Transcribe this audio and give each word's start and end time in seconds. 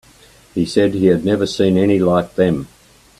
He 0.55 0.65
said 0.65 0.95
he 0.95 1.05
had 1.05 1.23
never 1.23 1.45
seen 1.45 1.77
any 1.77 1.99
like 1.99 2.33
them. 2.33 2.67